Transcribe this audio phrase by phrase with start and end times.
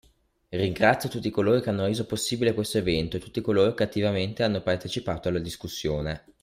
[0.49, 4.61] Ringrazio tutti coloro che hanno reso possibile questo evento e tutti coloro che attivamente hanno
[4.63, 6.25] partecipato alla discussione.